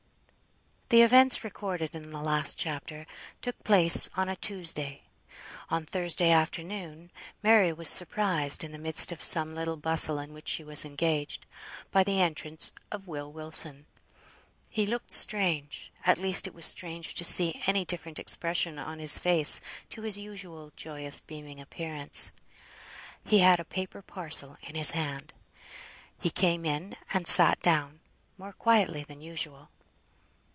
[0.93, 3.07] The events recorded in the last chapter
[3.41, 5.03] took place on a Tuesday.
[5.69, 10.49] On Thursday afternoon Mary was surprised, in the midst of some little bustle in which
[10.49, 11.45] she was engaged,
[11.91, 13.85] by the entrance of Will Wilson.
[14.69, 19.17] He looked strange, at least it was strange to see any different expression on his
[19.17, 19.61] face
[19.91, 22.33] to his usual joyous beaming appearance.
[23.25, 25.31] He had a paper parcel in his hand.
[26.19, 28.01] He came in, and sat down,
[28.37, 29.69] more quietly than usual.